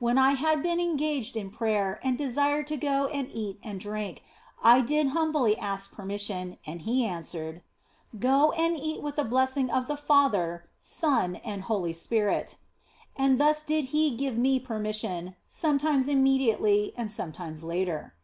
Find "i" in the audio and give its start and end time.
0.18-0.32, 4.60-4.80